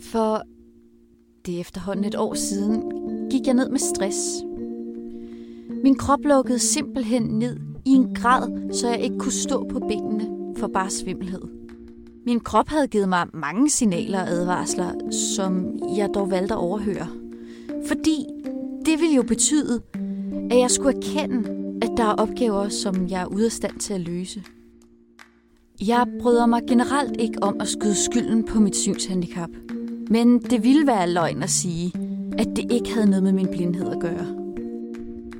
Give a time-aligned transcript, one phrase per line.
[0.00, 0.42] For
[1.46, 2.82] det er efterhånden et år siden,
[3.30, 4.18] gik jeg ned med stress.
[5.82, 10.28] Min krop lukkede simpelthen ned i en grad, så jeg ikke kunne stå på benene
[10.56, 11.40] for bare svimmelhed.
[12.26, 17.06] Min krop havde givet mig mange signaler og advarsler, som jeg dog valgte at overhøre.
[17.86, 18.26] Fordi
[18.86, 19.82] det ville jo betyde,
[20.50, 21.48] at jeg skulle erkende,
[21.82, 24.42] at der er opgaver, som jeg er ude af stand til at løse.
[25.80, 29.50] Jeg bryder mig generelt ikke om at skyde skylden på mit synshandicap.
[30.10, 31.92] Men det ville være løgn at sige,
[32.38, 34.26] at det ikke havde noget med min blindhed at gøre.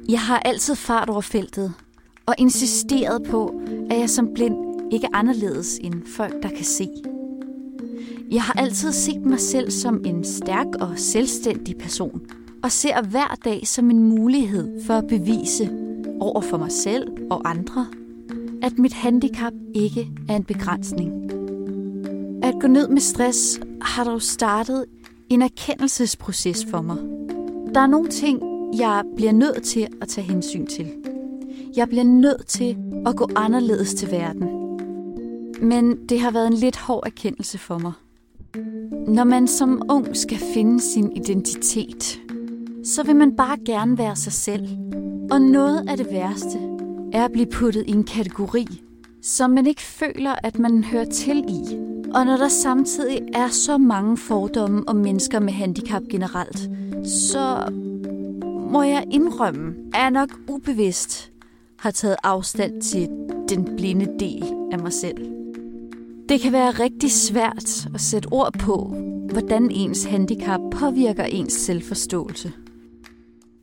[0.09, 1.73] Jeg har altid fart over feltet
[2.27, 4.57] og insisteret på, at jeg som blind
[4.93, 6.89] ikke er anderledes end folk, der kan se.
[8.31, 12.21] Jeg har altid set mig selv som en stærk og selvstændig person,
[12.63, 15.71] og ser hver dag som en mulighed for at bevise
[16.21, 17.87] over for mig selv og andre,
[18.63, 21.46] at mit handicap ikke er en begrænsning.
[22.57, 24.85] At gå ned med stress har dog startet
[25.29, 26.97] en erkendelsesproces for mig.
[27.75, 28.41] Der er nogle ting,
[28.79, 30.93] jeg bliver nødt til at tage hensyn til.
[31.77, 32.77] Jeg bliver nødt til
[33.07, 34.49] at gå anderledes til verden.
[35.69, 37.93] Men det har været en lidt hård erkendelse for mig.
[39.09, 42.21] Når man som ung skal finde sin identitet,
[42.85, 44.69] så vil man bare gerne være sig selv.
[45.31, 46.59] Og noget af det værste
[47.13, 48.67] er at blive puttet i en kategori,
[49.23, 51.96] som man ikke føler, at man hører til i.
[52.17, 56.71] Og når der samtidig er så mange fordomme om mennesker med handicap generelt,
[57.09, 57.73] så
[58.71, 61.33] må jeg indrømme, at jeg nok ubevidst
[61.79, 63.09] har taget afstand til
[63.49, 65.33] den blinde del af mig selv.
[66.29, 68.95] Det kan være rigtig svært at sætte ord på,
[69.33, 72.53] hvordan ens handicap påvirker ens selvforståelse.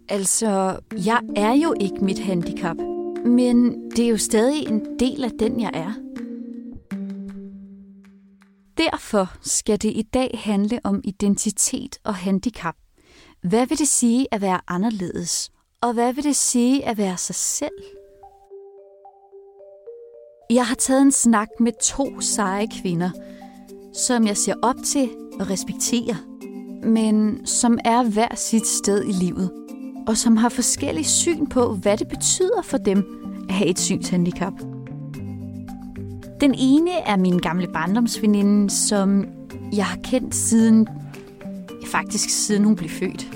[0.10, 2.78] Altså, jeg er jo ikke mit handicap,
[3.26, 6.03] men det er jo stadig en del af den, jeg er.
[8.92, 12.76] Derfor skal det i dag handle om identitet og handicap.
[13.42, 15.52] Hvad vil det sige at være anderledes?
[15.82, 17.72] Og hvad vil det sige at være sig selv?
[20.50, 23.10] Jeg har taget en snak med to seje kvinder,
[23.94, 26.16] som jeg ser op til og respekterer,
[26.86, 29.52] men som er hver sit sted i livet,
[30.08, 33.06] og som har forskellige syn på, hvad det betyder for dem
[33.50, 34.73] at have et synshandicap.
[36.42, 39.26] Den ene er min gamle barndomsveninde, som
[39.76, 40.88] jeg har kendt siden,
[41.86, 43.28] faktisk siden hun blev født.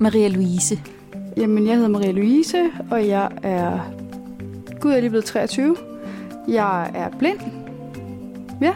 [0.00, 0.80] Maria Louise.
[1.36, 3.78] Jamen, jeg hedder Maria Louise, og jeg er...
[4.80, 5.76] Gud, jeg er lige blevet 23.
[6.48, 7.38] Jeg er blind.
[8.60, 8.72] Ja.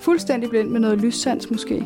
[0.00, 1.84] Fuldstændig blind med noget lyssans måske.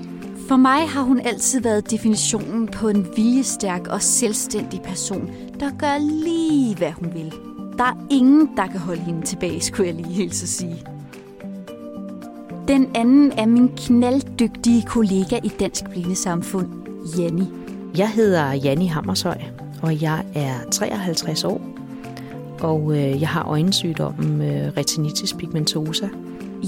[0.48, 5.30] For mig har hun altid været definitionen på en viljestærk og selvstændig person,
[5.60, 7.32] der gør lige, hvad hun vil.
[7.78, 10.86] Der er ingen, der kan holde hende tilbage, skulle jeg lige helt så sige.
[12.68, 16.68] Den anden er min knalddygtige kollega i Dansk Blindesamfund,
[17.18, 17.48] Janni.
[17.96, 19.38] Jeg hedder Janni Hammershøj,
[19.82, 21.60] og jeg er 53 år,
[22.60, 26.08] og øh, jeg har øjensygdommen øh, retinitis pigmentosa.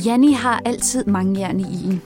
[0.06, 2.02] Janni har altid mange jern i en.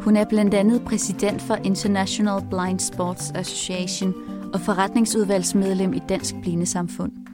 [0.00, 4.14] Hun er blandt andet præsident for International Blind Sports Association
[4.54, 7.25] og forretningsudvalgsmedlem i Dansk Blindesamfund.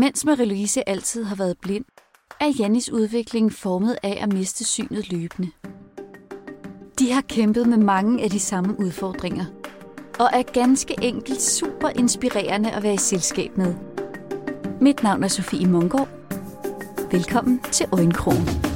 [0.00, 1.84] Mens Marie-Louise altid har været blind,
[2.40, 5.50] er Jannis udvikling formet af at miste synet løbende.
[6.98, 9.44] De har kæmpet med mange af de samme udfordringer,
[10.18, 13.74] og er ganske enkelt super inspirerende at være i selskab med.
[14.80, 16.08] Mit navn er Sofie Mungård.
[17.12, 18.73] Velkommen til Øjenkrogen.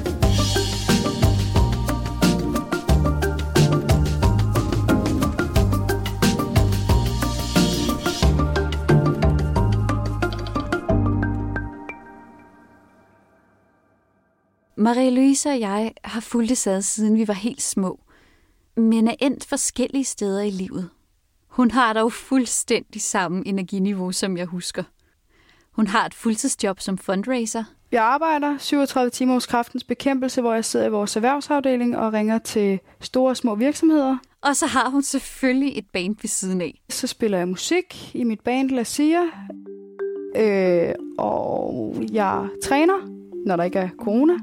[14.79, 17.99] Marie-Louise og jeg har fulgt ad, siden vi var helt små,
[18.77, 20.89] men er endt forskellige steder i livet.
[21.47, 24.83] Hun har dog fuldstændig samme energiniveau, som jeg husker.
[25.71, 27.63] Hun har et fuldtidsjob som fundraiser.
[27.91, 32.37] Jeg arbejder 37 timer hos Kraftens Bekæmpelse, hvor jeg sidder i vores erhvervsafdeling og ringer
[32.37, 34.17] til store og små virksomheder.
[34.41, 36.81] Og så har hun selvfølgelig et band ved siden af.
[36.89, 39.23] Så spiller jeg musik i mit band La Sia.
[40.35, 44.33] Øh, og jeg træner, når der ikke er corona.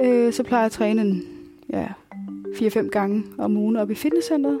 [0.00, 1.24] Øh, så plejer jeg at træne en,
[1.72, 1.86] ja,
[2.54, 4.60] 4-5 gange om ugen op i fitnesscenteret.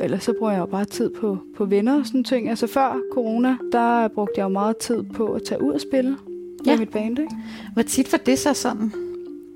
[0.00, 2.48] Ellers så bruger jeg jo bare tid på, på venner og sådan ting.
[2.48, 6.16] Altså før corona, der brugte jeg jo meget tid på at tage ud og spille
[6.66, 6.70] ja.
[6.72, 7.18] med mit band.
[7.18, 7.34] Ikke?
[7.72, 8.92] Hvor tit var det så sådan?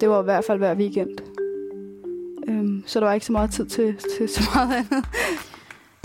[0.01, 1.11] Det var i hvert fald hver weekend.
[2.49, 5.05] Øhm, så der var ikke så meget tid til, til så meget andet.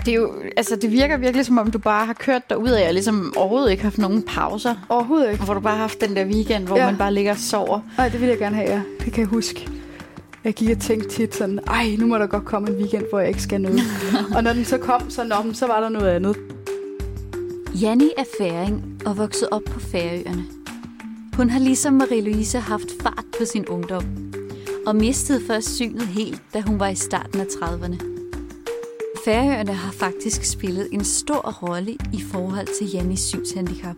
[0.04, 2.68] Det, er jo, altså, det virker virkelig som om, du bare har kørt dig ud
[2.68, 4.74] af, og ligesom overhovedet ikke haft nogen pauser.
[4.88, 5.40] Overhovedet ikke.
[5.40, 6.86] Og hvor du bare har haft den der weekend, hvor ja.
[6.86, 7.80] man bare ligger og sover.
[7.96, 8.80] Nej, det vil jeg gerne have, ja.
[9.04, 9.68] Det kan jeg huske.
[10.44, 13.18] Jeg gik og tænkte tit sådan, ej, nu må der godt komme en weekend, hvor
[13.18, 13.80] jeg ikke skal noget.
[14.36, 16.36] og når den så kom, så, nå, så var der noget andet.
[17.80, 20.44] Janni er færing og vokset op på Færøerne.
[21.36, 24.04] Hun har ligesom Marie-Louise haft fart på sin ungdom,
[24.86, 28.09] og mistede først synet helt, da hun var i starten af 30'erne.
[29.24, 33.96] Færøerne har faktisk spillet en stor rolle i forhold til Jannis synshandicap.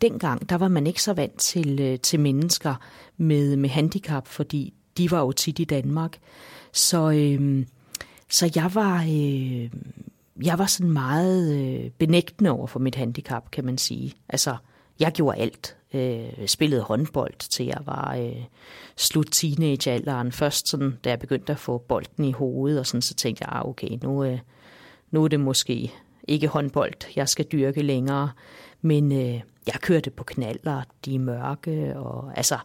[0.00, 2.74] Dengang, der var man ikke så vant til, øh, til mennesker
[3.16, 6.18] med, med handicap, fordi de var jo tit i Danmark.
[6.72, 7.66] Så, øh,
[8.28, 9.02] så jeg var...
[9.02, 9.70] Øh,
[10.42, 14.14] jeg var sådan meget øh, benægtende over for mit handicap, kan man sige.
[14.28, 14.56] Altså,
[15.00, 15.75] jeg gjorde alt.
[15.94, 18.44] Øh, spillede håndbold til jeg var øh,
[18.96, 20.32] slut teenagealderen.
[20.32, 23.56] Først sådan, da jeg begyndte at få bolden i hovedet, og sådan, så tænkte jeg,
[23.56, 24.38] ah, okay, nu, øh,
[25.10, 25.92] nu er det måske
[26.28, 28.30] ikke håndbold, jeg skal dyrke længere.
[28.82, 32.58] Men øh, jeg kørte på knaller, de er mørke, og altså,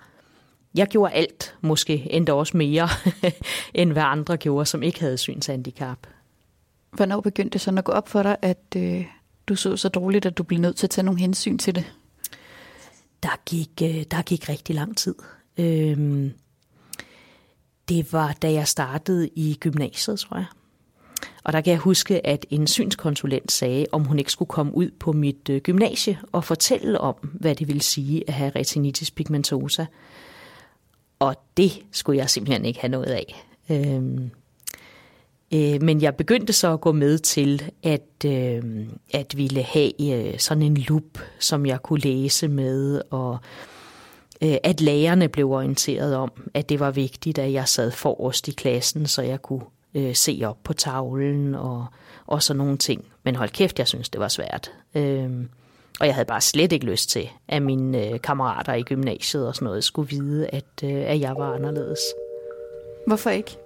[0.76, 2.90] jeg gjorde alt, måske endda også mere,
[3.74, 6.08] end hvad andre gjorde, som ikke havde synshandicap.
[6.92, 9.06] Hvornår begyndte det sådan at gå op for dig, at øh,
[9.48, 11.94] du så så dårligt, at du blev nødt til at tage nogle hensyn til det?
[13.24, 15.16] Der gik, øh, der gik rigtig lang tid.
[15.58, 16.32] Øhm,
[17.90, 20.46] det var, da jeg startede i gymnasiet, tror jeg.
[21.44, 24.92] Og der kan jeg huske, at en synskonsulent sagde, om hun ikke skulle komme ud
[25.00, 29.86] på mit øh, gymnasie og fortælle om, hvad det ville sige at have retinitis pigmentosa.
[31.20, 33.46] Og det skulle jeg simpelthen ikke have noget af.
[33.70, 34.32] Øhm,
[35.53, 38.63] Øh, men jeg begyndte så at gå med til at, øh,
[39.13, 43.38] at ville have øh, sådan en lup, som jeg kunne læse med, og
[44.44, 48.51] øh, at lærerne blev orienteret om, at det var vigtigt, at jeg sad forrest i
[48.51, 49.63] klassen, så jeg kunne
[49.95, 51.86] øh, se op på tavlen og,
[52.27, 53.06] og sådan nogle ting.
[53.24, 54.71] Men hold kæft, jeg synes, det var svært.
[54.95, 55.30] Øh,
[56.00, 59.56] og jeg havde bare slet ikke lyst til, at mine øh, kammerater i gymnasiet og
[59.56, 62.00] sådan noget skulle vide, at, øh, at jeg var anderledes.
[63.07, 63.57] Hvorfor ikke?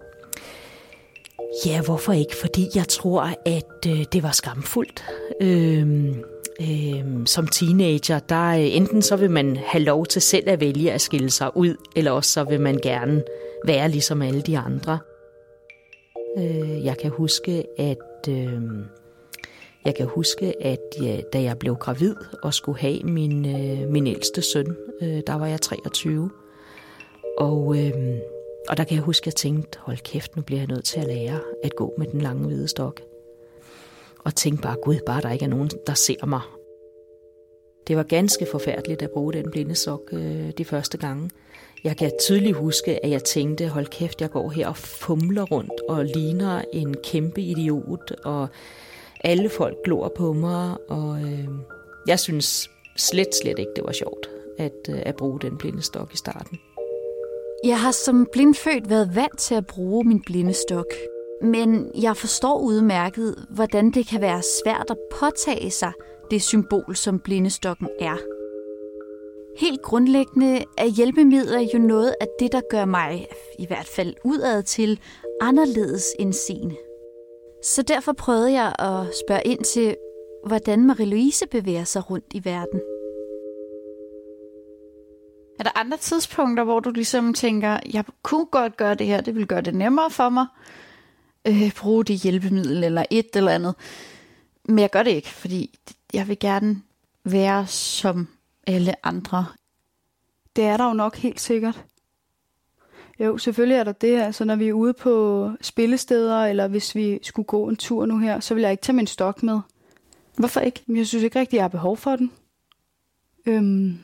[1.65, 2.35] Ja, hvorfor ikke?
[2.35, 5.05] Fordi jeg tror, at øh, det var skamfuldt.
[5.41, 6.23] Øhm,
[6.61, 10.91] øhm, som teenager, der øh, enten så vil man have lov til selv at vælge
[10.91, 13.23] at skille sig ud, eller også så vil man gerne
[13.65, 14.99] være ligesom alle de andre.
[16.37, 18.61] Øh, jeg kan huske, at øh,
[19.85, 24.07] jeg kan huske, at ja, da jeg blev gravid og skulle have min, øh, min
[24.07, 26.29] ældste søn, øh, der var jeg 23.
[27.37, 27.93] Og øh,
[28.69, 30.99] og der kan jeg huske, at jeg tænkte, hold kæft, nu bliver jeg nødt til
[30.99, 33.01] at lære at gå med den lange hvide stok.
[34.19, 36.41] Og tænkte bare, gud, bare der ikke er nogen, der ser mig.
[37.87, 41.29] Det var ganske forfærdeligt at bruge den blinde sok øh, de første gange.
[41.83, 45.81] Jeg kan tydeligt huske, at jeg tænkte, hold kæft, jeg går her og fumler rundt
[45.89, 48.47] og ligner en kæmpe idiot, og
[49.23, 51.47] alle folk glor på mig, og øh,
[52.07, 56.13] jeg synes slet, slet ikke, det var sjovt at, øh, at bruge den blinde stok
[56.13, 56.59] i starten.
[57.65, 60.85] Jeg har som blindfødt været vant til at bruge min blindestok.
[61.41, 65.91] Men jeg forstår udmærket, hvordan det kan være svært at påtage sig
[66.31, 68.17] det symbol, som blindestokken er.
[69.57, 73.27] Helt grundlæggende er hjælpemidler jo noget af det, der gør mig,
[73.59, 74.99] i hvert fald udad til,
[75.41, 76.75] anderledes end sine.
[77.63, 79.95] Så derfor prøvede jeg at spørge ind til,
[80.47, 82.81] hvordan Marie-Louise bevæger sig rundt i verden.
[85.59, 89.35] Er der andre tidspunkter, hvor du ligesom tænker, jeg kunne godt gøre det her, det
[89.35, 90.45] vil gøre det nemmere for mig,
[91.47, 93.75] øh, bruge det hjælpemiddel eller et eller andet.
[94.63, 95.79] Men jeg gør det ikke, fordi
[96.13, 96.81] jeg vil gerne
[97.23, 98.27] være som
[98.67, 99.45] alle andre.
[100.55, 101.83] Det er der jo nok helt sikkert.
[103.19, 104.21] Jo, selvfølgelig er der det.
[104.21, 108.17] Altså, når vi er ude på spillesteder, eller hvis vi skulle gå en tur nu
[108.17, 109.59] her, så vil jeg ikke tage min stok med.
[110.37, 110.83] Hvorfor ikke?
[110.87, 112.31] Jeg synes ikke rigtig, jeg har behov for den.
[113.45, 113.99] Øhm,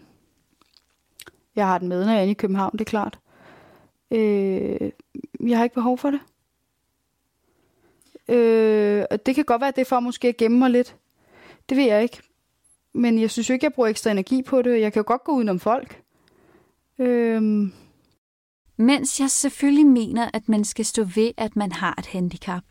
[1.56, 3.20] jeg har den med, når jeg er inde i København, det er klart.
[4.12, 4.92] Øh,
[5.40, 6.20] jeg har ikke behov for det.
[8.36, 10.96] Øh, og det kan godt være, at det er for måske at gemme mig lidt.
[11.70, 12.22] Det ved jeg ikke.
[12.94, 14.82] Men jeg synes jo ikke, jeg bruger ekstra energi på det.
[14.82, 16.02] Jeg kan jo godt gå udenom folk.
[17.00, 17.72] Øh,
[18.82, 22.64] Mens jeg selvfølgelig mener, at man skal stå ved, at man har et handicap,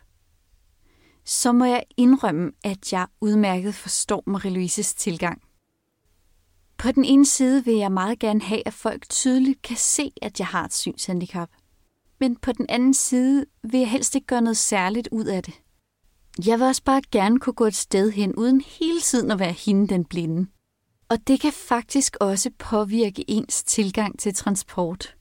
[1.25, 5.41] så må jeg indrømme, at jeg udmærket forstår Marie-Louises tilgang.
[6.81, 10.39] På den ene side vil jeg meget gerne have, at folk tydeligt kan se, at
[10.39, 11.49] jeg har et synshandicap.
[12.19, 15.53] Men på den anden side vil jeg helst ikke gøre noget særligt ud af det.
[16.45, 19.51] Jeg vil også bare gerne kunne gå et sted hen, uden hele tiden at være
[19.51, 20.49] hende den blinde.
[21.09, 25.15] Og det kan faktisk også påvirke ens tilgang til transport.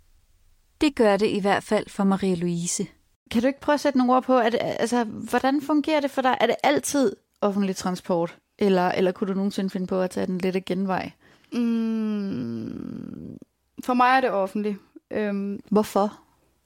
[0.81, 2.87] Det gør det i hvert fald for Marie-Louise.
[3.31, 6.23] Kan du ikke prøve at sætte nogle ord på, at, altså, hvordan fungerer det for
[6.23, 6.37] dig?
[6.40, 8.38] Er det altid offentlig transport?
[8.59, 11.11] Eller, eller kunne du nogensinde finde på at tage den lidt genvej?
[11.52, 13.37] Mm,
[13.85, 14.76] for mig er det offentligt.
[15.11, 16.19] Øhm, Hvorfor?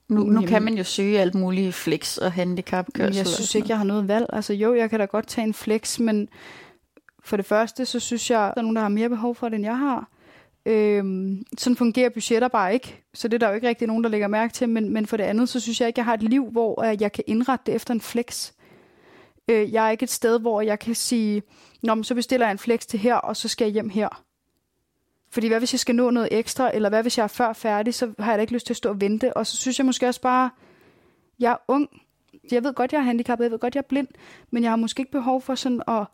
[0.09, 3.17] Nu, nu kan Jamen- man jo søge alt muligt flex og handicapkørsel.
[3.17, 4.27] jeg synes ikke, jeg har noget valg.
[4.33, 6.29] Altså jo, jeg kan da godt tage en flex, men
[7.25, 9.57] for det første, så synes jeg, der er nogen, der har mere behov for det,
[9.57, 10.09] end jeg har.
[10.67, 14.11] Øhm, sådan fungerer budgetter bare ikke, så det er der jo ikke rigtig nogen, der
[14.11, 14.69] lægger mærke til.
[14.69, 17.03] Men, men for det andet, så synes jeg ikke, jeg har et liv, hvor øh,
[17.03, 18.53] jeg kan indrette det efter en flex.
[19.51, 21.43] Øh, jeg er ikke et sted, hvor jeg kan sige,
[21.83, 24.24] Nå, men så bestiller jeg en flex til her, og så skal jeg hjem her.
[25.35, 27.95] Fordi hvad hvis jeg skal nå noget ekstra, eller hvad hvis jeg er før færdig,
[27.95, 29.37] så har jeg da ikke lyst til at stå og vente.
[29.37, 30.51] Og så synes jeg måske også bare,
[31.39, 31.89] jeg er ung.
[32.53, 34.09] Jeg ved godt, jeg er handicappet, jeg ved godt, jeg er blind,
[34.51, 36.05] men jeg har måske ikke behov for sådan at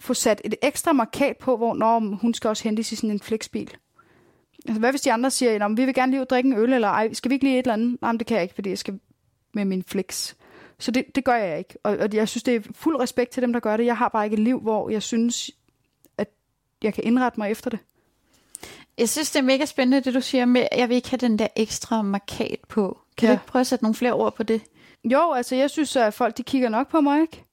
[0.00, 3.20] få sat et ekstra markat på, hvor når hun skal også hentes i sådan en
[3.20, 3.76] flexbil.
[4.66, 6.58] Altså, hvad hvis de andre siger, at vi vil gerne lige ud og drikke en
[6.58, 8.02] øl, eller ej, skal vi ikke lige et eller andet?
[8.02, 9.00] Nej, men det kan jeg ikke, fordi jeg skal
[9.54, 10.34] med min flex.
[10.78, 11.74] Så det, det gør jeg ikke.
[11.82, 13.86] Og, og jeg synes, det er fuld respekt til dem, der gør det.
[13.86, 15.50] Jeg har bare ikke et liv, hvor jeg synes,
[16.82, 17.78] jeg kan indrette mig efter det.
[18.98, 21.38] Jeg synes, det er mega spændende, det du siger med, jeg vil ikke have den
[21.38, 22.98] der ekstra markat på.
[23.16, 23.32] Kan ja.
[23.32, 24.62] Du ikke prøve at sætte nogle flere ord på det?
[25.04, 27.44] Jo, altså jeg synes, at folk de kigger nok på mig, ikke?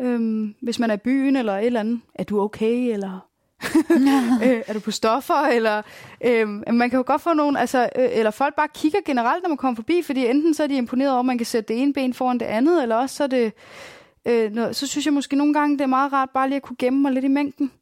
[0.00, 2.00] Øhm, hvis man er i byen eller et eller andet.
[2.14, 3.30] Er du okay, eller
[4.44, 5.82] øh, er du på stoffer, eller
[6.24, 9.48] øh, man kan jo godt få nogen, altså, øh, eller folk bare kigger generelt, når
[9.48, 11.82] man kommer forbi, fordi enten så er de imponeret over, at man kan sætte det
[11.82, 13.52] ene ben foran det andet, eller også så er det,
[14.24, 16.62] øh, noget, så synes jeg måske nogle gange, det er meget rart bare lige at
[16.62, 17.72] kunne gemme mig lidt i mængden.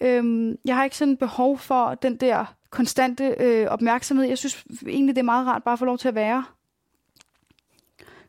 [0.00, 4.26] Øh, jeg har ikke sådan behov for den der konstante øh, opmærksomhed.
[4.26, 6.44] Jeg synes egentlig, det er meget rart bare at få lov til at være.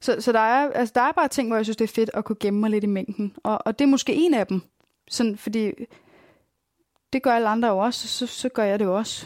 [0.01, 2.09] Så, så der, er, altså, der er bare ting, hvor jeg synes, det er fedt
[2.13, 3.35] at kunne gemme mig lidt i mængden.
[3.43, 4.61] Og, og det er måske en af dem.
[5.09, 5.71] Sådan, fordi
[7.13, 9.25] det gør alle andre jo også, så, så gør jeg det jo også.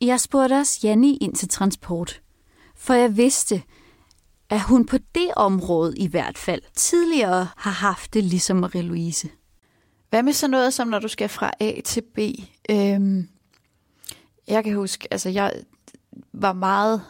[0.00, 2.22] Jeg spurgte også Janni ind til transport,
[2.76, 3.62] for jeg vidste,
[4.50, 9.28] at hun på det område i hvert fald tidligere har haft det ligesom Marie-Louise.
[10.14, 12.18] Hvad med sådan noget, som når du skal fra A til B?
[12.70, 13.28] Øhm,
[14.48, 15.52] jeg kan huske, altså jeg
[16.32, 17.02] var meget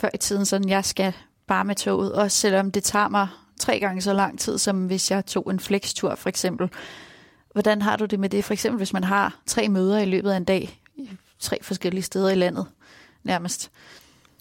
[0.00, 1.12] før i tiden sådan, jeg skal
[1.46, 3.28] bare med toget, også selvom det tager mig
[3.60, 6.70] tre gange så lang tid, som hvis jeg tog en flextur for eksempel.
[7.52, 8.44] Hvordan har du det med det?
[8.44, 10.80] For eksempel, hvis man har tre møder i løbet af en dag,
[11.38, 12.66] tre forskellige steder i landet,
[13.22, 13.70] nærmest.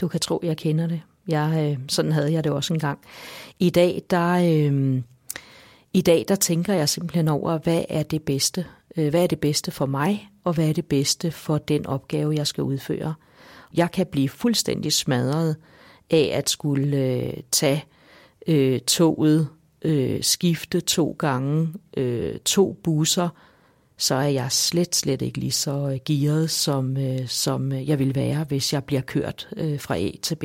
[0.01, 1.01] Du kan tro, jeg kender det.
[1.27, 2.99] Jeg, øh, sådan havde jeg det også engang.
[3.59, 5.01] I dag, der, øh,
[5.93, 8.65] i dag, der tænker jeg simpelthen over, hvad er det bedste?
[8.97, 12.35] Øh, hvad er det bedste for mig, og hvad er det bedste for den opgave,
[12.35, 13.13] jeg skal udføre?
[13.73, 15.55] Jeg kan blive fuldstændig smadret
[16.09, 17.85] af at skulle øh, tage
[18.47, 19.47] øh, toget,
[19.81, 23.29] øh, skifte to gange, øh, to busser,
[23.97, 27.99] så er jeg slet, slet ikke lige så øh, gearet, som, øh, som øh, jeg
[27.99, 30.43] vil være, hvis jeg bliver kørt øh, fra A til B,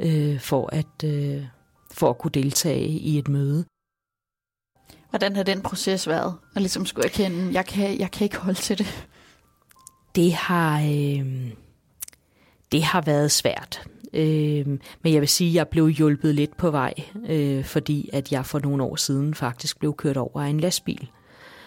[0.00, 1.42] øh, for, at, øh,
[1.90, 3.64] for at kunne deltage i et møde.
[5.10, 6.34] Hvordan har den proces været?
[6.54, 9.08] Og ligesom skulle erkende, jeg kan, jeg kan ikke holde til det.
[10.14, 11.50] Det har, øh,
[12.72, 13.82] det har været svært.
[14.12, 14.66] Øh,
[15.02, 16.94] men jeg vil sige, at jeg blev hjulpet lidt på vej,
[17.28, 21.10] øh, fordi at jeg for nogle år siden faktisk blev kørt over af en lastbil,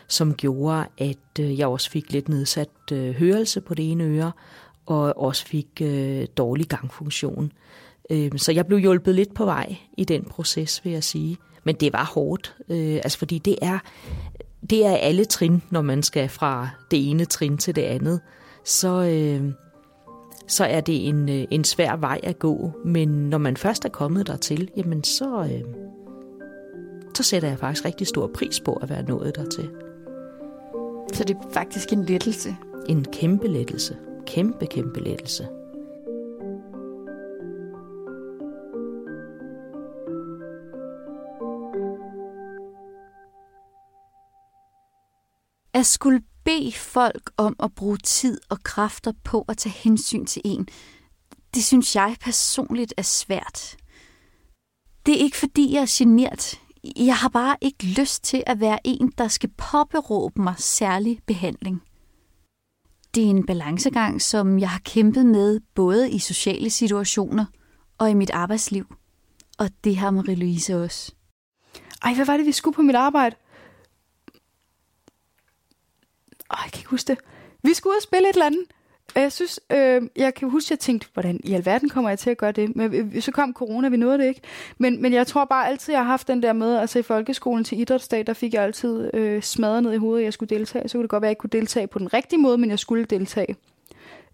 [0.08, 4.32] som gjorde, at øh, jeg også fik lidt nedsat øh, hørelse på det ene øre,
[4.86, 7.52] og også fik øh, dårlig gangfunktion.
[8.10, 11.38] Øh, så jeg blev hjulpet lidt på vej i den proces, vil jeg sige.
[11.64, 13.80] Men det var hårdt, øh, altså fordi det er,
[14.70, 18.22] det er alle trin, når man skal fra det ene trin til det andet.
[18.66, 19.52] Så, øh,
[20.48, 22.72] så er det en, øh, en svær vej at gå.
[22.86, 25.62] Men når man først er kommet dertil, jamen så, øh,
[27.16, 29.70] så sætter jeg faktisk rigtig stor pris på at være nået dertil.
[31.14, 32.56] Så det er faktisk en lettelse.
[32.90, 33.98] En kæmpe lettelse.
[34.26, 35.48] Kæmpe, kæmpe lettelse.
[45.74, 50.42] At skulle bede folk om at bruge tid og kræfter på at tage hensyn til
[50.46, 50.68] en,
[51.54, 53.76] det synes jeg personligt er svært.
[55.06, 56.60] Det er ikke fordi, jeg er genert.
[56.96, 61.84] Jeg har bare ikke lyst til at være en, der skal påberåbe mig særlig behandling.
[63.16, 67.46] Det er en balancegang, som jeg har kæmpet med både i sociale situationer
[67.98, 68.96] og i mit arbejdsliv.
[69.58, 71.12] Og det har Marie-Louise også.
[72.04, 73.36] Ej, hvad var det, vi skulle på mit arbejde?
[76.54, 77.18] Åh, jeg kan ikke huske det.
[77.64, 78.66] Vi skulle ud og spille et eller andet.
[79.16, 82.30] Jeg synes, øh, jeg kan huske, at jeg tænkte, hvordan i alverden kommer jeg til
[82.30, 82.76] at gøre det?
[82.76, 84.42] Men øh, øh, så kom corona, vi nåede det ikke.
[84.78, 87.64] Men, men jeg tror bare altid, jeg har haft den der med, altså i folkeskolen
[87.64, 90.90] til idrætsdag, der fik jeg altid øh, smadret ned i hovedet, at jeg skulle deltage.
[90.90, 92.70] Så kunne det godt være, at jeg ikke kunne deltage på den rigtige måde, men
[92.70, 93.56] jeg skulle deltage.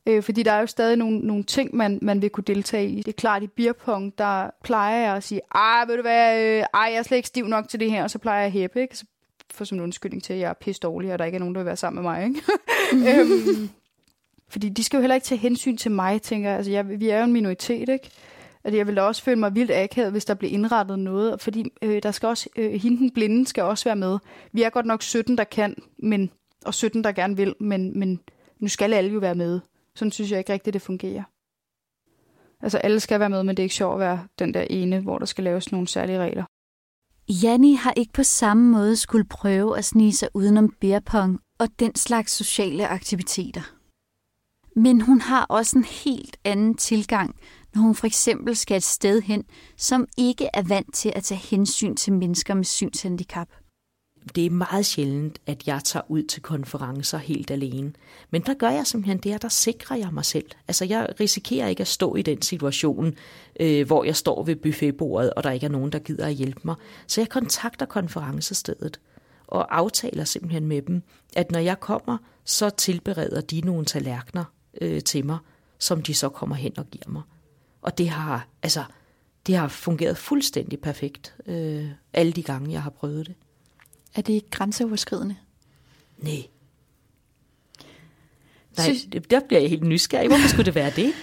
[0.05, 2.97] Øh, fordi der er jo stadig nogle, nogle ting, man, man vil kunne deltage i.
[2.97, 6.63] Det er klart, i beerpong, der plejer jeg at sige, ej, ved du hvad, øh,
[6.73, 8.51] ej, jeg er slet ikke stiv nok til det her, og så plejer jeg at
[8.51, 8.97] hæppe, ikke?
[8.97, 9.05] Så
[9.53, 11.55] for som en undskyldning til, at jeg er pisse dårlig, og der ikke er nogen,
[11.55, 12.41] der vil være sammen med mig, ikke?
[13.19, 13.69] øhm,
[14.49, 16.57] Fordi de skal jo heller ikke tage hensyn til mig, tænker jeg.
[16.57, 18.09] Altså, jeg, vi er jo en minoritet, ikke?
[18.63, 21.41] At jeg vil da også føle mig vildt akavet, hvis der bliver indrettet noget.
[21.41, 24.17] Fordi øh, der skal også, øh, hende den blinde skal også være med.
[24.51, 26.29] Vi er godt nok 17, der kan, men,
[26.65, 28.19] og 17, der gerne vil, men, men
[28.59, 29.59] nu skal alle jo være med.
[29.95, 31.23] Sådan synes jeg ikke rigtigt, det fungerer.
[32.61, 34.99] Altså alle skal være med, men det er ikke sjovt at være den der ene,
[34.99, 36.43] hvor der skal laves nogle særlige regler.
[37.29, 41.95] Janni har ikke på samme måde skulle prøve at snige sig udenom beerpong og den
[41.95, 43.61] slags sociale aktiviteter.
[44.75, 47.35] Men hun har også en helt anden tilgang,
[47.75, 49.43] når hun for eksempel skal et sted hen,
[49.77, 53.47] som ikke er vant til at tage hensyn til mennesker med synshandicap.
[54.35, 57.93] Det er meget sjældent, at jeg tager ud til konferencer helt alene.
[58.31, 60.45] Men der gør jeg simpelthen det, at der sikrer jeg mig selv.
[60.67, 63.15] Altså jeg risikerer ikke at stå i den situation,
[63.59, 66.61] øh, hvor jeg står ved buffetbordet, og der ikke er nogen, der gider at hjælpe
[66.63, 66.75] mig.
[67.07, 68.99] Så jeg kontakter konferencestedet
[69.47, 71.03] og aftaler simpelthen med dem,
[71.35, 74.43] at når jeg kommer, så tilbereder de nogle tallerkener
[74.81, 75.37] øh, til mig,
[75.79, 77.21] som de så kommer hen og giver mig.
[77.81, 78.83] Og det har, altså,
[79.47, 83.35] det har fungeret fuldstændig perfekt, øh, alle de gange, jeg har prøvet det.
[84.19, 85.35] Er det ikke grænseoverskridende?
[86.17, 86.43] Nej.
[88.77, 88.95] Nej,
[89.29, 90.27] der bliver jeg helt nysgerrig.
[90.27, 91.13] Hvorfor skulle det være det?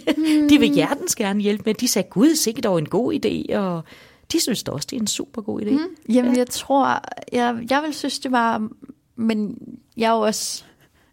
[0.50, 1.74] de vil hjertens gerne hjælpe med.
[1.74, 3.84] De sagde, gud, sikkert dog en god idé, og
[4.32, 5.70] de synes da også, det er en super god idé.
[5.70, 6.14] Mm.
[6.14, 6.38] Jamen, ja.
[6.38, 7.00] jeg tror,
[7.32, 8.68] jeg, jeg vil synes, det var,
[9.16, 9.58] men
[9.96, 10.64] jeg er jo også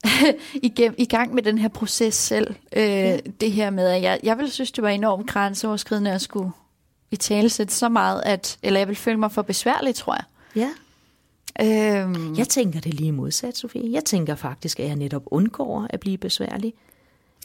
[0.53, 2.55] igennem, i gang med den her proces selv.
[2.75, 3.17] Øh, ja.
[3.41, 6.51] Det her med, at jeg, jeg vil synes, det var enormt grænseoverskridende at skulle
[7.12, 10.23] i tale så meget, at, eller jeg vil føle mig for besværlig, tror jeg.
[10.55, 10.69] Ja.
[11.62, 12.36] Øhm.
[12.38, 13.91] Jeg tænker det lige modsat, Sofie.
[13.91, 16.74] Jeg tænker faktisk, at jeg netop undgår at blive besværlig.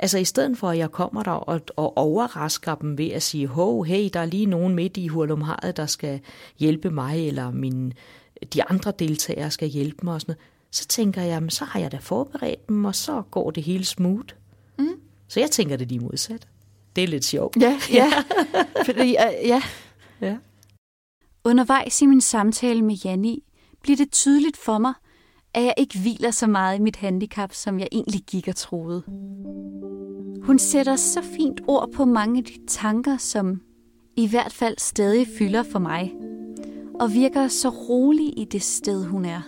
[0.01, 3.47] Altså i stedet for, at jeg kommer der og, og overrasker dem ved at sige,
[3.47, 6.21] hov, hey, der er lige nogen midt i hurlumhavet, der skal
[6.59, 7.93] hjælpe mig, eller min,
[8.55, 11.93] de andre deltagere skal hjælpe mig og sådan noget, så tænker jeg, så har jeg
[11.93, 14.35] da forberedt dem, og så går det hele smooth.
[14.79, 14.89] Mm.
[15.29, 16.49] Så jeg tænker det lige modsat.
[16.97, 17.57] Det er lidt sjovt.
[17.61, 18.13] Ja, ja.
[18.87, 19.63] Fordi, uh, ja.
[20.21, 20.37] ja.
[21.45, 23.43] Undervejs i min samtale med Janni
[23.89, 24.95] bliver det tydeligt for mig,
[25.55, 29.03] at jeg ikke hviler så meget i mit handicap, som jeg egentlig gik og troede.
[30.43, 33.61] Hun sætter så fint ord på mange af de tanker, som
[34.17, 36.15] i hvert fald stadig fylder for mig,
[37.01, 39.43] og virker så rolig i det sted, hun er.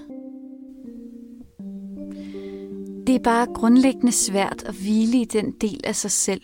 [3.07, 6.42] Det er bare grundlæggende svært at hvile i den del af sig selv,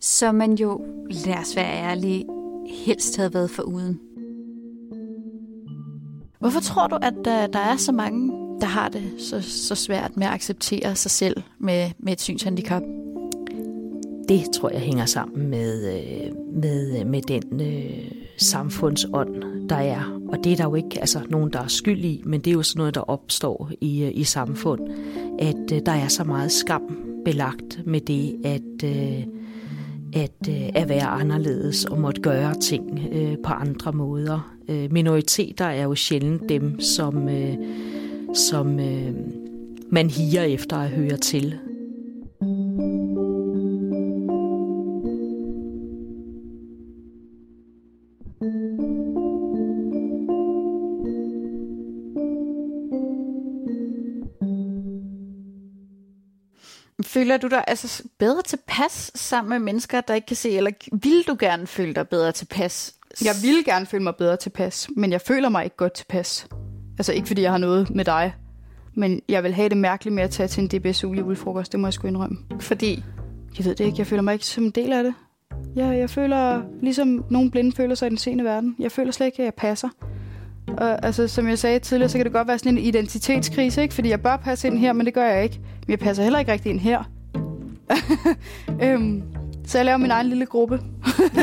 [0.00, 0.84] som man jo,
[1.26, 2.24] lad os være ærlige,
[2.66, 4.11] helst havde været for uden.
[6.42, 10.16] Hvorfor tror du, at der, der er så mange, der har det så, så svært
[10.16, 12.82] med at acceptere sig selv med, med et synshandicap?
[14.28, 20.20] Det tror jeg hænger sammen med, øh, med, øh, med den øh, samfundsånd, der er.
[20.28, 22.54] Og det er der jo ikke altså, nogen, der er skyld i, men det er
[22.54, 24.80] jo sådan noget, der opstår i, i samfund,
[25.38, 29.24] at øh, der er så meget skam belagt med det, at, øh,
[30.12, 34.54] at, øh, at være anderledes og måtte gøre ting øh, på andre måder.
[34.68, 37.54] Øh, minoriteter er jo sjældent dem, som, øh,
[38.34, 39.12] som øh,
[39.90, 41.58] man higer efter at høre til.
[57.04, 61.24] Føler du dig altså bedre tilpas sammen med mennesker, der ikke kan se, eller vil
[61.28, 62.94] du gerne føle dig bedre tilpas?
[63.24, 66.46] Jeg vil gerne føle mig bedre tilpas, men jeg føler mig ikke godt tilpas.
[66.98, 68.34] Altså ikke fordi jeg har noget med dig,
[68.94, 71.86] men jeg vil have det mærkeligt med at tage til en DBSU julefrokost, det må
[71.86, 72.38] jeg sgu indrømme.
[72.60, 73.04] Fordi?
[73.58, 75.14] Jeg ved det ikke, jeg føler mig ikke som en del af det.
[75.76, 79.26] Jeg, jeg føler, ligesom nogle blinde føler sig i den sene verden, jeg føler slet
[79.26, 79.88] ikke, at jeg passer.
[80.68, 83.94] Og altså, som jeg sagde tidligere, så kan det godt være sådan en identitetskrise, ikke?
[83.94, 85.60] Fordi jeg bør passe ind her, men det gør jeg ikke.
[85.86, 87.02] Men jeg passer heller ikke rigtig ind her.
[88.82, 89.22] øhm,
[89.66, 90.80] så jeg laver min egen lille gruppe.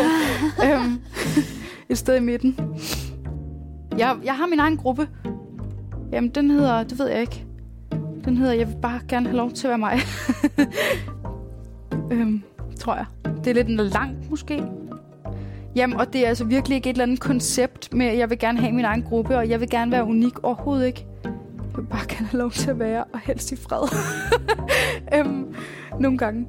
[0.66, 1.02] øhm,
[1.90, 2.58] et sted i midten.
[3.98, 5.08] Jeg, jeg har min egen gruppe.
[6.12, 7.46] Jamen, den hedder, det ved jeg ikke.
[8.26, 10.00] Den hedder, jeg vil bare gerne have lov til at være mig.
[12.12, 12.44] øhm,
[12.80, 13.06] tror jeg.
[13.44, 14.64] Det er lidt langt, måske.
[15.76, 18.40] Jamen, og det er altså virkelig ikke et eller andet koncept med, at jeg vil
[18.40, 21.06] gerne have min egen gruppe, og jeg vil gerne være unik overhovedet ikke.
[21.24, 21.32] Jeg
[21.76, 23.88] vil bare gerne have lov til at være, og helst i fred.
[25.16, 25.56] øhm,
[26.00, 26.48] nogle gange.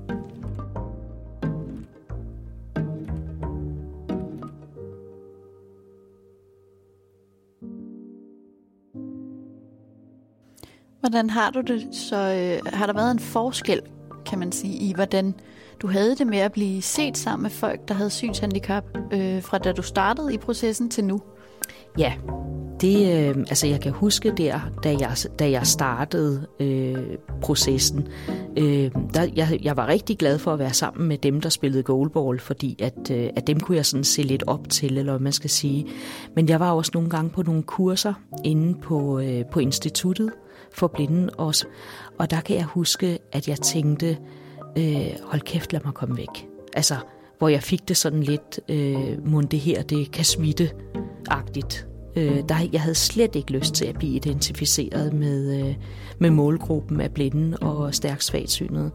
[11.00, 11.88] Hvordan har du det?
[11.92, 13.80] Så øh, har der været en forskel,
[14.31, 15.35] kan man sige, i hvordan
[15.83, 19.59] du havde det med at blive set sammen med folk, der havde synshandicap, øh, fra
[19.59, 21.21] da du startede i processen til nu?
[21.99, 22.12] Ja,
[22.81, 28.09] det, øh, altså jeg kan huske der, da jeg, da jeg startede øh, processen,
[28.59, 31.83] øh, der, jeg, jeg var rigtig glad for at være sammen med dem, der spillede
[31.83, 35.21] goalball, fordi at, øh, at dem kunne jeg sådan se lidt op til, eller hvad
[35.21, 35.87] man skal sige.
[36.37, 38.14] Men jeg var også nogle gange på nogle kurser
[38.45, 40.31] inde på, øh, på instituttet
[40.74, 41.66] for blinde også,
[42.18, 44.18] og der kan jeg huske, at jeg tænkte,
[44.78, 46.46] øh, hold kæft, lad mig komme væk.
[46.72, 46.96] Altså,
[47.38, 51.87] hvor jeg fik det sådan lidt, øh, mund det her, det kan smitte-agtigt.
[52.16, 55.74] Øh, der, jeg havde slet ikke lyst til at blive identificeret med, øh,
[56.18, 58.90] med målgruppen af blinde og stærkt svagsynede.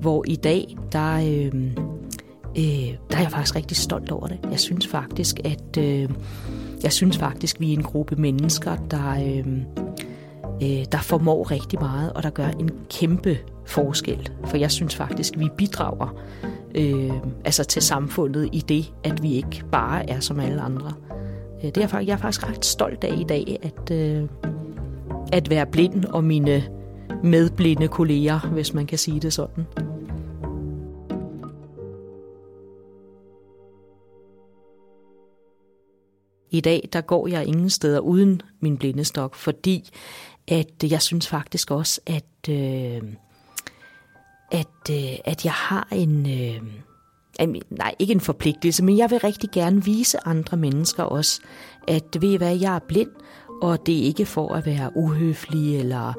[0.00, 1.54] Hvor i dag, der, øh,
[2.58, 4.38] øh, der er jeg faktisk rigtig stolt over det.
[4.50, 6.08] Jeg synes faktisk, at øh,
[6.82, 9.56] jeg synes faktisk, vi er en gruppe mennesker, der, øh,
[10.62, 14.30] øh, der formår rigtig meget, og der gør en kæmpe forskel.
[14.44, 16.14] For jeg synes faktisk, vi bidrager
[16.74, 17.12] øh,
[17.44, 20.92] altså til samfundet i det, at vi ikke bare er som alle andre.
[21.64, 24.28] Øh, det er jeg, jeg er faktisk ret stolt af i dag, at, øh,
[25.32, 26.64] at være blind og mine
[27.22, 29.66] medblinde kolleger, hvis man kan sige det sådan.
[36.52, 39.90] I dag der går jeg ingen steder uden min blindestok, fordi
[40.48, 43.02] at jeg synes faktisk også, at øh,
[44.52, 46.26] at, øh, at jeg har en...
[46.26, 46.62] Øh,
[47.70, 51.40] nej, ikke en forpligtelse, men jeg vil rigtig gerne vise andre mennesker også,
[51.88, 53.10] at ved I hvad, jeg er blind,
[53.62, 56.12] og det er ikke for at være uhøflig eller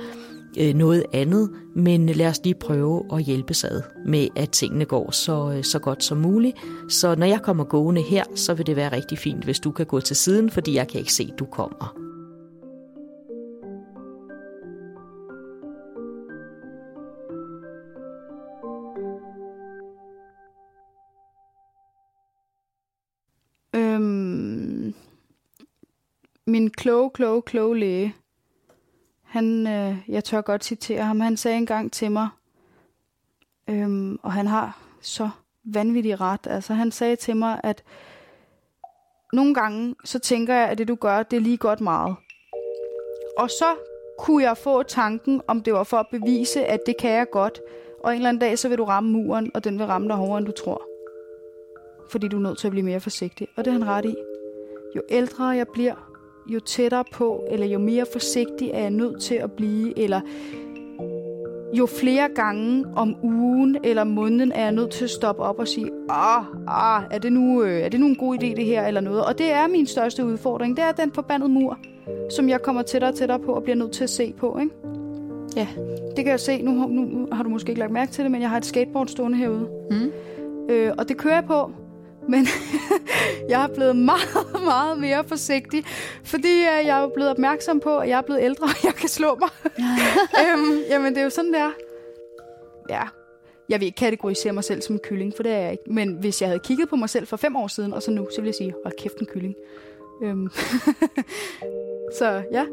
[0.60, 5.12] øh, noget andet, men lad os lige prøve at hjælpe ad med, at tingene går
[5.12, 6.58] så, øh, så godt som muligt.
[6.89, 9.86] Så når jeg kommer gående her, så vil det være rigtig fint, hvis du kan
[9.86, 12.00] gå til siden, fordi jeg kan ikke se, at du kommer.
[23.76, 24.94] Øhm,
[26.48, 28.16] min kloge, kloge, kloge læge,
[29.34, 32.30] han, øh, jeg tør godt citere ham, han sagde engang til mig,
[33.69, 35.30] øhm, og han har så
[35.63, 37.84] vanvittig ret, altså han sagde til mig, at
[39.34, 42.15] nogle gange, så tænker jeg, at det du gør, det er lige godt meget.
[43.38, 43.76] Og så
[44.19, 47.60] kunne jeg få tanken, om det var for at bevise, at det kan jeg godt,
[48.04, 50.15] og en eller anden dag, så vil du ramme muren, og den vil ramme dig
[50.15, 50.82] hårdere, end du tror.
[52.12, 53.48] Fordi du er nødt til at blive mere forsigtig.
[53.56, 54.15] Og det er han ret i.
[54.96, 56.12] Jo ældre jeg bliver,
[56.48, 60.22] jo tættere på, eller jo mere forsigtig er jeg nødt til at blive, eller
[61.74, 65.68] jo flere gange om ugen eller måneden er jeg nødt til at stoppe op og
[65.68, 68.88] sige, ah, ah er, det nu, øh, er det nu en god idé det her
[68.88, 69.26] eller noget?
[69.26, 71.78] Og det er min største udfordring, det er den forbandede mur,
[72.36, 74.76] som jeg kommer tættere og tættere på og bliver nødt til at se på, ikke?
[75.56, 75.68] Ja,
[76.16, 76.62] det kan jeg se.
[76.62, 79.08] Nu, nu har du måske ikke lagt mærke til det, men jeg har et skateboard
[79.08, 79.68] stående herude.
[79.92, 80.12] Mm.
[80.70, 81.72] Øh, og det kører jeg på,
[82.30, 82.48] men
[83.50, 85.86] jeg er blevet meget, meget mere forsigtig,
[86.24, 89.10] fordi øh, jeg er blevet opmærksom på, at jeg er blevet ældre, og jeg kan
[89.10, 89.50] slå mig.
[90.44, 91.72] øhm, jamen, det er jo sådan, der.
[92.90, 93.02] Ja,
[93.70, 95.84] jeg vil ikke kategorisere mig selv som en kylling, for det er jeg ikke.
[95.88, 98.28] Men hvis jeg havde kigget på mig selv for fem år siden, og så nu,
[98.32, 99.56] så ville jeg sige, hold kæft en kylling.
[100.24, 100.50] Øhm.
[102.20, 102.66] så ja,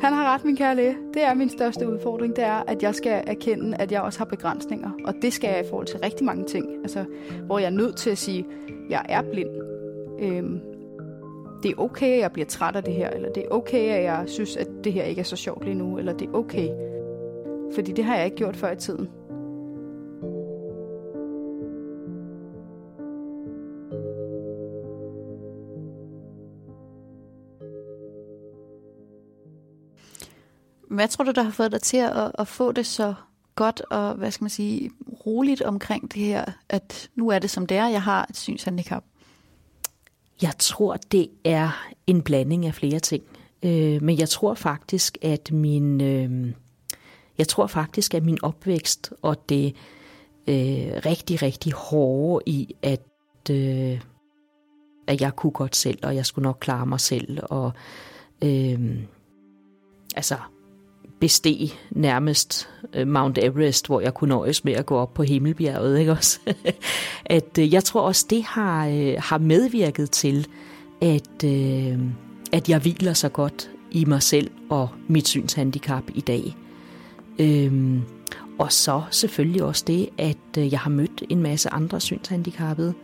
[0.00, 0.96] han har ret, min kære læge.
[1.14, 4.24] Det er min største udfordring, det er, at jeg skal erkende, at jeg også har
[4.24, 4.90] begrænsninger.
[5.04, 6.66] Og det skal jeg i forhold til rigtig mange ting.
[6.82, 7.04] Altså,
[7.42, 9.50] hvor jeg er nødt til at sige, at jeg er blind.
[10.20, 10.60] Øhm,
[11.62, 14.02] det er okay, at jeg bliver træt af det her, eller det er okay, at
[14.02, 16.68] jeg synes, at det her ikke er så sjovt lige nu, eller det er okay.
[17.74, 19.08] Fordi det har jeg ikke gjort før i tiden.
[30.90, 33.14] Hvad tror du, der har fået dig til at, at få det så
[33.54, 34.90] godt og, hvad skal man sige,
[35.26, 39.04] roligt omkring det her, at nu er det som det er, jeg har et synshandicap?
[40.42, 43.22] Jeg tror, det er en blanding af flere ting.
[43.62, 46.52] Øh, men jeg tror faktisk, at min, øh,
[47.38, 49.66] jeg tror faktisk, at min opvækst og det
[50.48, 54.00] øh, rigtig, rigtig hårde i, at, øh,
[55.06, 57.72] at jeg kunne godt selv, og jeg skulle nok klare mig selv, og
[58.44, 58.98] øh,
[60.16, 60.36] altså
[61.20, 65.98] besteg nærmest øh, Mount Everest, hvor jeg kunne nøjes med at gå op på Himmelbjerget.
[65.98, 66.40] Ikke også?
[67.24, 70.46] at øh, jeg tror også, det har, øh, har medvirket til,
[71.00, 71.44] at,
[72.52, 76.56] at jeg hviler så godt i mig selv og mit synshandicap i dag.
[77.38, 78.02] Øhm,
[78.58, 82.94] og så selvfølgelig også det, at jeg har mødt en masse andre synshandicappede,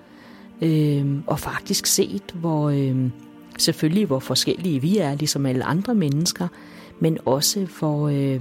[0.62, 3.12] øhm, og faktisk set, hvor øhm,
[3.58, 6.48] selvfølgelig hvor forskellige vi er, ligesom alle andre mennesker,
[7.00, 8.40] men også for øh,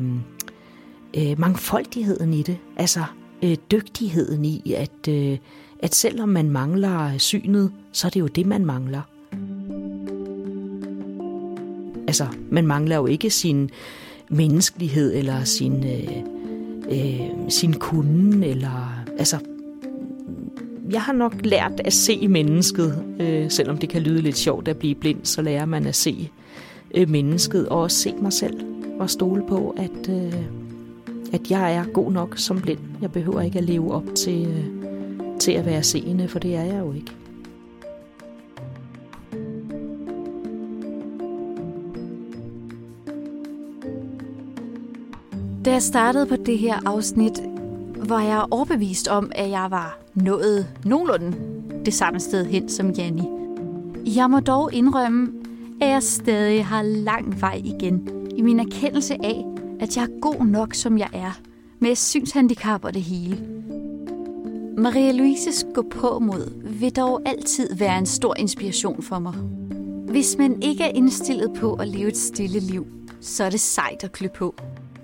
[1.18, 2.58] øh, mangfoldigheden i det.
[2.78, 3.04] Altså
[3.44, 5.38] øh, dygtigheden i, at, øh,
[5.80, 9.02] at selvom man mangler synet, så er det jo det, man mangler.
[12.14, 13.70] altså, man mangler jo ikke sin
[14.30, 16.18] menneskelighed eller sin, øh,
[16.90, 19.40] øh, sin kunde, eller altså,
[20.92, 24.78] jeg har nok lært at se mennesket, øh, selvom det kan lyde lidt sjovt at
[24.78, 26.28] blive blind, så lærer man at se øh,
[26.94, 28.66] Øh, mennesket og også se mig selv
[29.00, 30.44] og stole på, at, øh,
[31.34, 32.80] at jeg er god nok som blind.
[33.02, 36.64] Jeg behøver ikke at leve op til, øh, til at være seende, for det er
[36.64, 37.12] jeg jo ikke.
[45.66, 47.42] Da jeg startede på det her afsnit,
[47.96, 51.38] var jeg overbevist om, at jeg var nået nogenlunde
[51.86, 53.24] det samme sted hen som Janni.
[54.16, 55.43] Jeg må dog indrømme,
[55.82, 59.46] at jeg stadig har lang vej igen i min erkendelse af,
[59.80, 61.40] at jeg er god nok, som jeg er,
[61.80, 63.38] med synshandicap og det hele.
[64.78, 69.34] Maria Louises gå på mod vil dog altid være en stor inspiration for mig.
[70.10, 72.88] Hvis man ikke er indstillet på at leve et stille liv,
[73.22, 74.56] så er det sejt at klø på.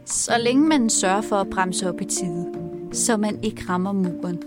[0.06, 2.46] Så længe man sørger for at bremse op i tide,
[2.92, 4.40] så man ikke rammer muren.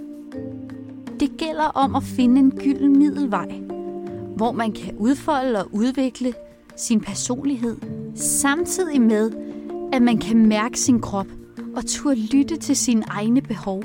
[1.20, 3.61] Det gælder om at finde en gylden middelvej,
[4.36, 6.34] hvor man kan udfolde og udvikle
[6.76, 7.76] sin personlighed,
[8.14, 9.32] samtidig med,
[9.92, 11.26] at man kan mærke sin krop
[11.76, 13.82] og turde lytte til sine egne behov.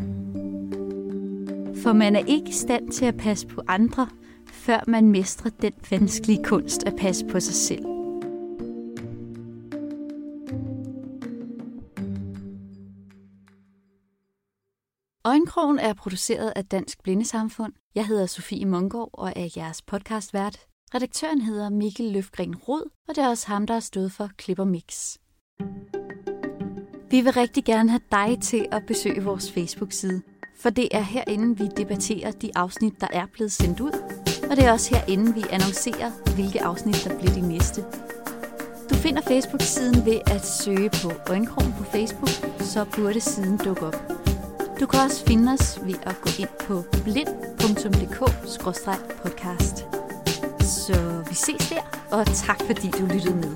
[1.83, 4.07] For man er ikke i stand til at passe på andre,
[4.47, 7.85] før man mestrer den vanskelige kunst at passe på sig selv.
[15.25, 17.73] Øjenkrogen er produceret af Dansk Blindesamfund.
[17.97, 20.59] Jeg hedder Sofie Mongård og er jeres podcastvært.
[20.95, 24.63] Redaktøren hedder Mikkel Løfgren Rod, og det er også ham, der har stået for Klipper
[24.63, 25.17] Mix.
[27.11, 30.21] Vi vil rigtig gerne have dig til at besøge vores Facebook-side,
[30.59, 33.91] for det er herinde, vi debatterer de afsnit, der er blevet sendt ud,
[34.49, 37.81] og det er også herinde, vi annoncerer, hvilke afsnit, der bliver de næste.
[38.89, 42.29] Du finder Facebook-siden ved at søge på Øjenkrogen på Facebook,
[42.59, 44.16] så burde siden dukke op.
[44.79, 49.85] Du kan også finde os ved at gå ind på blind.dk-podcast.
[50.61, 53.55] Så vi ses der, og tak fordi du lyttede med.